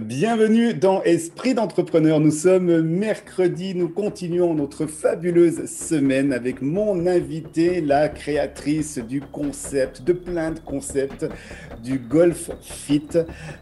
[0.00, 2.20] Bienvenue dans Esprit d'entrepreneur.
[2.20, 10.02] Nous sommes mercredi, nous continuons notre fabuleuse semaine avec mon invité, la créatrice du concept,
[10.02, 11.26] de plein de concepts,
[11.82, 13.08] du Golf Fit,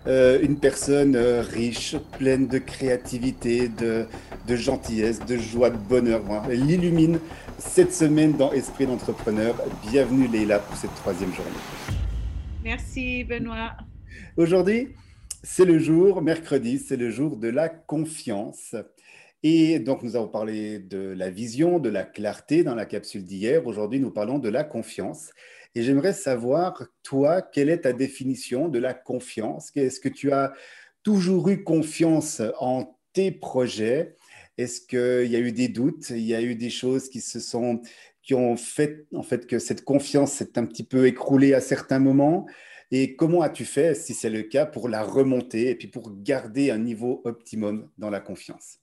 [0.06, 4.06] euh, une personne euh, riche, pleine de créativité, de,
[4.46, 6.22] de gentillesse, de joie, de bonheur.
[6.50, 7.18] Elle illumine
[7.58, 9.54] cette semaine dans Esprit d'entrepreneur.
[9.90, 11.50] Bienvenue Leïla pour cette troisième journée.
[12.62, 13.72] Merci Benoît.
[14.36, 14.88] Aujourd'hui,
[15.48, 18.74] c'est le jour, mercredi, c'est le jour de la confiance.
[19.44, 23.64] Et donc, nous avons parlé de la vision, de la clarté dans la capsule d'hier.
[23.64, 25.30] Aujourd'hui, nous parlons de la confiance.
[25.76, 29.70] Et j'aimerais savoir, toi, quelle est ta définition de la confiance?
[29.76, 30.52] Est-ce que tu as
[31.04, 34.16] toujours eu confiance en tes projets?
[34.58, 36.10] Est-ce qu'il y a eu des doutes?
[36.10, 37.82] Il y a eu des choses qui se sont
[38.20, 42.00] qui ont fait en fait que cette confiance s'est un petit peu écroulée à certains
[42.00, 42.46] moments?
[42.90, 46.70] Et comment as-tu fait, si c'est le cas, pour la remonter et puis pour garder
[46.70, 48.80] un niveau optimum dans la confiance?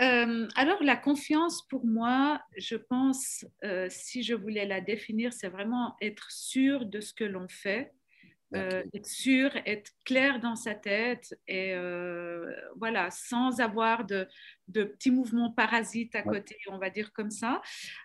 [0.00, 5.48] Euh, alors, la confiance, pour moi, je pense, euh, si je voulais la définir, c'est
[5.48, 7.92] vraiment être sûr de ce que l'on fait,
[8.54, 11.74] euh, être sûr, être clair dans sa tête et
[12.76, 14.26] voilà, sans avoir de,
[14.68, 17.60] de, petits mouvements parasites à côté, on va dire comme ça.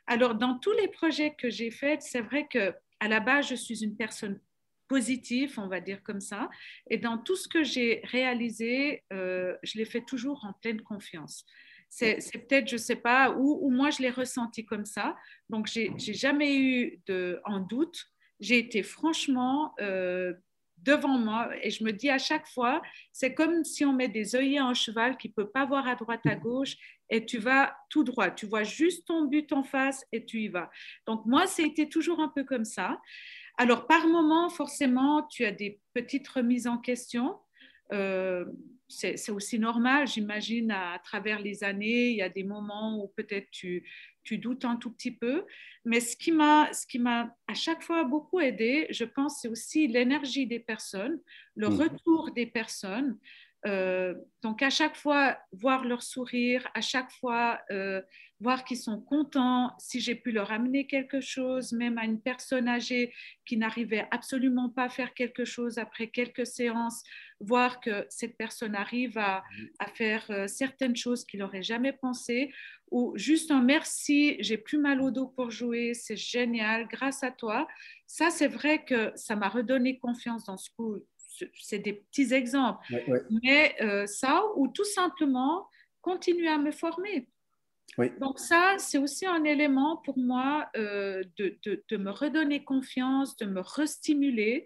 [0.08, 2.74] Alors, dans tous les projets que j'ai faits, c'est vrai que
[3.04, 4.40] à la base, je suis une personne
[4.88, 6.50] positive, on va dire comme ça.
[6.90, 11.46] Et dans tout ce que j'ai réalisé, euh, je l'ai fait toujours en pleine confiance.
[11.90, 15.18] C'est peut-être, je ne sais pas, ou, moi je l'ai ressenti comme ça.
[15.50, 18.06] Donc, j'ai jamais eu de, en doute.
[18.40, 20.34] J'ai été franchement euh,
[20.84, 22.82] devant moi et je me dis à chaque fois,
[23.12, 25.96] c'est comme si on met des œillets en cheval qui ne peut pas voir à
[25.96, 26.76] droite, à gauche
[27.10, 28.32] et tu vas tout droit.
[28.32, 30.70] Tu vois juste ton but en face et tu y vas.
[31.06, 33.00] Donc moi, c'était toujours un peu comme ça.
[33.58, 37.38] Alors par moment, forcément, tu as des petites remises en question.
[37.92, 38.46] Euh,
[38.94, 43.50] c'est aussi normal, j'imagine, à, travers les années, il y a des moments où peut-être
[43.52, 43.90] tu,
[44.24, 45.46] tu doutes un tout petit peu.
[45.86, 46.70] Mais ce qui m'a
[47.48, 51.20] à chaque fois beaucoup aidé, je pense, c'est aussi l'énergie des personnes,
[51.56, 51.82] le mmh.
[51.82, 53.18] retour des personnes.
[53.66, 58.02] Euh, donc à chaque fois, voir leur sourire, à chaque fois, euh,
[58.42, 62.68] voir qu'ils sont contents, si j'ai pu leur amener quelque chose, même à une personne
[62.68, 63.14] âgée
[63.46, 67.04] qui n'arrivait absolument pas à faire quelque chose après quelques séances,
[67.40, 69.44] voir que cette personne arrive à,
[69.80, 72.52] à faire euh, certaines choses qu'il n'aurait jamais pensé,
[72.94, 77.32] ou juste un merci, j'ai plus mal au dos pour jouer, c'est génial, grâce à
[77.32, 77.68] toi.
[78.08, 81.02] Ça, c'est vrai que ça m'a redonné confiance dans ce coup
[81.60, 82.86] c'est des petits exemples.
[83.44, 85.68] Mais euh, ça, ou tout simplement
[86.02, 87.28] continuer à me former.
[88.20, 93.46] Donc ça, c'est aussi un élément pour moi euh, de, de, me redonner confiance, de
[93.46, 94.66] me restimuler.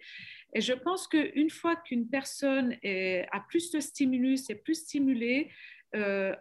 [0.54, 5.52] Et je pense qu'une fois qu'une personne est, a plus de stimulus, est plus stimulée,
[5.96, 6.34] euh,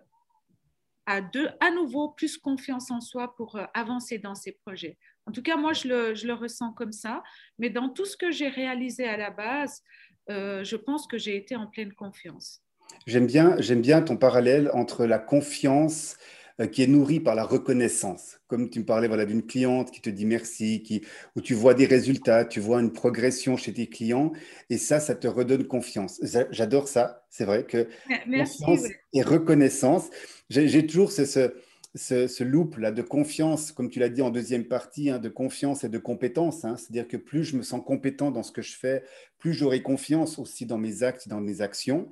[1.07, 4.99] a de, à nouveau plus confiance en soi pour avancer dans ses projets.
[5.27, 7.23] En tout cas, moi, je le, ressens comme ça.
[7.59, 9.83] Mais dans tout ce que j'ai réalisé à la base,
[10.31, 12.63] euh, je pense que j'ai été en pleine confiance.
[13.07, 17.45] J'aime bien, j'aime bien ton parallèle entre la confiance euh, qui est nourrie par la
[17.45, 18.39] reconnaissance.
[18.47, 21.03] Comme tu me parlais voilà, d'une cliente qui te dit merci, qui,
[21.37, 24.33] où tu vois des résultats, tu vois une progression chez tes clients,
[24.71, 26.21] et ça, ça te redonne confiance.
[26.51, 27.89] J'adore ça, c'est vrai que
[28.27, 30.09] merci, confiance et reconnaissance.
[30.49, 31.53] J'ai toujours ce, ce
[31.97, 35.85] ce, loop là de confiance, comme tu l'as dit en deuxième partie, hein, de confiance
[35.85, 36.65] et de compétence.
[36.65, 36.77] Hein.
[36.77, 39.03] C'est-à-dire que plus je me sens compétent dans ce que je fais,
[39.39, 42.09] plus j'aurai confiance aussi dans mes actes, dans mes actions.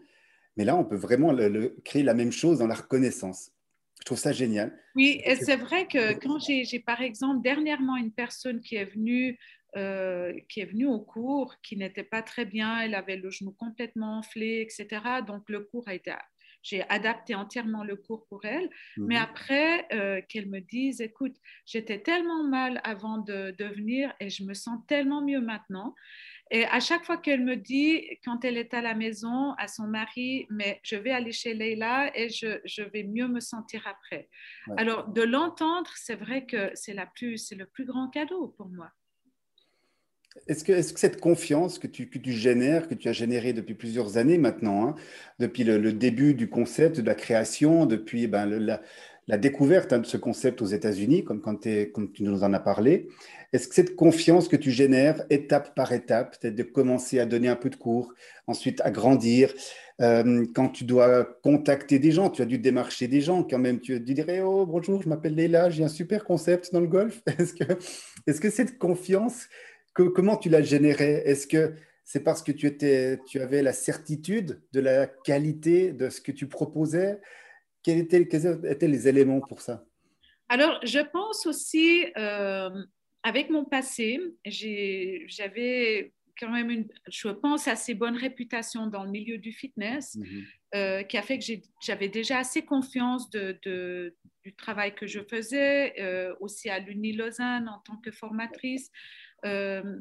[0.56, 1.34] Mais là, on peut vraiment
[1.84, 3.50] créer la même chose dans la reconnaissance.
[4.00, 4.76] Je trouve ça génial.
[4.96, 9.38] Oui, et c'est vrai que quand j'ai par exemple dernièrement une personne qui est venue
[9.76, 13.50] euh, qui est venue au cours, qui n'était pas très bien, elle avait le genou
[13.50, 15.02] complètement enflé, etc.
[15.26, 16.12] Donc le cours a été
[16.64, 18.68] j'ai adapté entièrement le cours pour elle.
[18.96, 19.22] Mais mhm.
[19.22, 24.54] après, euh, qu'elle me dise, écoute, j'étais tellement mal avant de, venir et je me
[24.54, 25.94] sens tellement mieux maintenant.
[26.50, 29.86] Et à chaque fois qu'elle me dit, quand elle est à la maison, à son
[29.86, 34.28] mari, mais je vais aller chez Leila et je, je vais mieux me sentir après.
[34.76, 38.90] Alors, de l'entendre, c'est vrai que c'est le plus grand cadeau pour moi.
[40.48, 43.52] Est-ce que, est que, cette confiance que tu, que tu, génères, que tu as générée
[43.52, 44.94] depuis plusieurs années maintenant, hein,
[45.38, 48.82] depuis le, début du concept, de la création, depuis ben, la,
[49.26, 53.08] la, découverte hein, de ce concept aux États-Unis, comme, quand tu nous en as parlé,
[53.52, 57.48] est-ce que cette confiance que tu génères étape par étape, peut-être de commencer à donner
[57.48, 58.12] un peu de cours,
[58.46, 59.54] ensuite à grandir,
[60.00, 63.80] euh, quand tu dois contacter des gens, tu as dû démarcher des gens quand même,
[63.80, 67.22] tu, dirais Oh, bonjour, je m'appelle Leila, j'ai un super concept dans le golf.
[67.38, 69.46] Est-ce que, que cette confiance
[69.94, 71.74] comment tu l'as généré Est-ce que
[72.04, 77.20] C'est parce que tu avais la certitude de la qualité de ce que tu proposais?
[77.84, 79.84] Quels étaient, quels étaient les éléments pour ça?
[80.48, 82.70] Alors, je pense aussi, euh,
[83.22, 89.38] avec mon passé, j'avais quand même une, je pense, assez bonne réputation dans le milieu
[89.38, 90.44] du fitness, mhm.
[90.74, 91.44] euh, qui a fait que
[91.80, 94.14] j'avais déjà assez confiance de,
[94.44, 98.90] du travail que je faisais, euh, aussi à l'Uni Lausanne en tant que formatrice.
[99.44, 100.00] Euh,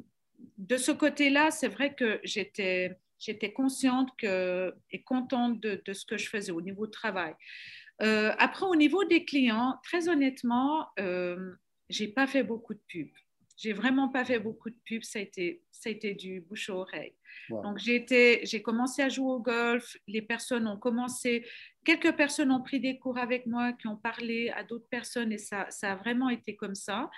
[0.57, 6.05] de ce côté-là, c'est vrai que j'étais j'étais consciente que, et contente de, de, ce
[6.05, 7.33] que je faisais au niveau de travail.
[7.99, 10.87] après, au niveau des clients, très honnêtement,
[11.89, 13.15] j'ai pas fait beaucoup de pubs.
[13.55, 16.69] J'ai vraiment pas fait beaucoup de pubs, ça a été, ça a été du bouche
[16.69, 17.13] à oreille.
[17.49, 21.45] Donc j'ai, j'ai commencé à jouer au golf, les personnes ont commencé,
[21.83, 25.37] quelques personnes ont pris des cours avec moi, qui ont parlé à d'autres personnes et
[25.37, 27.09] ça, ça a vraiment été comme ça.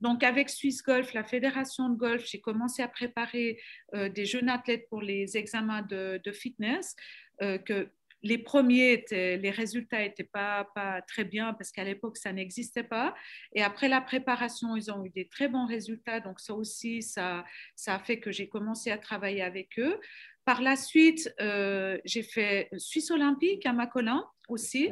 [0.00, 3.60] Donc avec Swiss Golf, la fédération de golf, j'ai commencé à préparer
[3.94, 6.94] euh, des jeunes athlètes pour les examens de, fitness.
[7.42, 7.88] Euh, que
[8.22, 13.14] les premiers, les résultats n'étaient pas, pas très bien parce qu'à l'époque, ça n'existait pas.
[13.54, 16.20] Et après la préparation, ils ont eu des très bons résultats.
[16.20, 17.44] Donc ça aussi, ça,
[17.76, 20.00] ça a fait que j'ai commencé à travailler avec eux.
[20.44, 24.90] Par la suite, euh, j'ai fait Suisse olympique à Macolin aussi.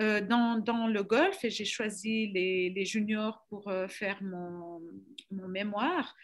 [0.00, 4.82] Euh, dans, dans, le golf et j'ai choisi les, les, juniors pour euh, faire mon,
[5.30, 6.16] mon mémoire.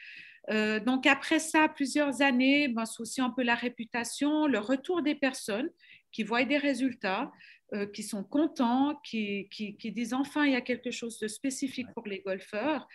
[0.48, 5.14] donc après ça, plusieurs années, ben, c'est aussi un peu la réputation, le retour des
[5.14, 5.70] personnes
[6.10, 7.30] qui voient des résultats,
[7.72, 11.86] euh, qui sont contents, qui, qui, disent enfin il y a quelque chose de spécifique
[11.94, 12.88] pour les golfeurs,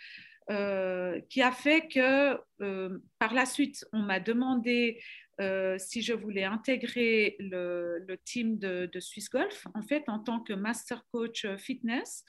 [0.50, 5.02] euh, qui a fait que euh, par la suite, on m'a demandé
[5.78, 10.40] si je voulais intégrer le, le team de, de, Swiss Golf, en fait, en tant
[10.40, 12.24] que master coach fitness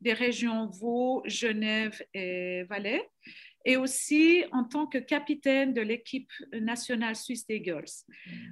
[0.00, 3.02] des régions Vaud, Genève et Valais
[3.64, 7.84] et aussi en tant que capitaine de l'équipe nationale suisse des Girls.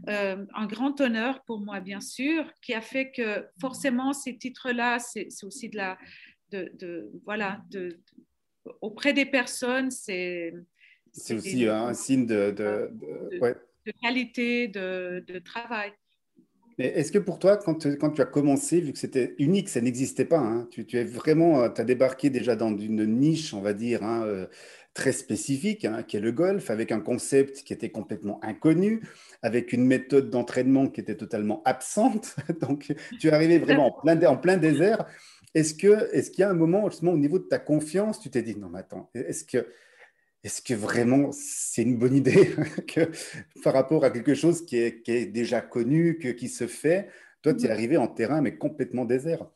[0.08, 4.98] Euh, un grand honneur pour moi, bien sûr, qui a fait que forcément ces titres-là,
[4.98, 5.98] c'est aussi de la,
[6.50, 8.00] de, voilà, de,
[8.80, 10.54] auprès des personnes, c'est
[11.12, 13.40] c'est aussi un signe de, de, de
[14.02, 15.92] qualité de, travail.
[16.78, 19.80] Mais est-ce que pour toi, quand, quand, tu as commencé, vu que c'était unique, ça
[19.80, 23.74] n'existait pas, hein, tu, es vraiment, tu as débarqué déjà dans une niche, on va
[23.74, 24.46] dire, hein, euh,
[24.94, 29.02] très spécifique, hein, qui est le golf, avec un concept qui était complètement inconnu,
[29.42, 32.36] avec une méthode d'entraînement qui était totalement absente.
[32.60, 35.06] Donc, tu es arrivé vraiment en plein, en plein désert.
[35.54, 38.30] Est-ce qu'il est qu'il y a un moment, justement, au niveau de ta confiance, tu
[38.30, 39.66] t'es dit, non, mais attends, est-ce que,
[40.42, 42.54] est que vraiment c'est une bonne idée
[42.88, 43.10] que,
[43.62, 47.10] par rapport à quelque chose qui est, qui est déjà connu, que, qui se fait,
[47.42, 49.46] toi, tu es arrivé en terrain, mais complètement désert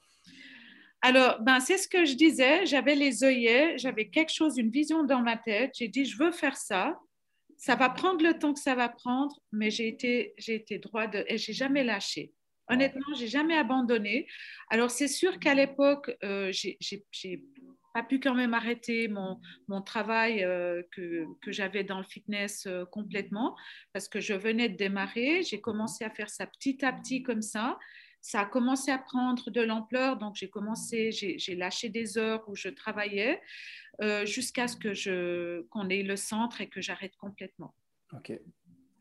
[1.06, 2.64] alors, ben, c'est ce que je disais.
[2.64, 5.72] J'avais les œillets, j'avais quelque chose, une vision dans ma tête.
[5.78, 6.98] J'ai dit, je veux faire ça.
[7.58, 11.06] Ça va prendre le temps que ça va prendre, mais j'ai été, j'ai été droit
[11.06, 12.32] de, et j'ai jamais lâché.
[12.68, 14.26] Honnêtement, j'ai jamais abandonné.
[14.70, 17.44] Alors, c'est sûr qu'à l'époque, euh, j'ai
[17.94, 22.66] pas pu quand même arrêter mon, mon travail euh, que, que j'avais dans le fitness
[22.66, 23.56] euh, complètement
[23.92, 25.42] parce que je venais de démarrer.
[25.42, 27.78] J'ai commencé à faire ça petit à petit comme ça
[28.24, 32.56] ça a commencé à prendre de l'ampleur, donc j'ai commencé, j'ai lâché des heures où
[32.56, 33.38] je travaillais
[34.00, 37.74] euh, jusqu'à ce que je qu'on ait le centre et que j'arrête complètement.
[38.14, 38.32] Ok,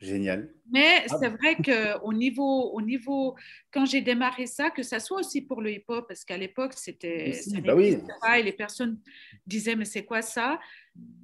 [0.03, 0.50] génial.
[0.72, 3.36] Mais ah c'est vrai que au niveau, au niveau,
[3.72, 7.39] quand j'ai démarré ça, que ça soit aussi pour le hip-hop, parce qu'à l'époque c'était,
[7.63, 7.98] bah oui.
[8.38, 9.00] et les personnes
[9.48, 10.60] disaient mais c'est quoi ça?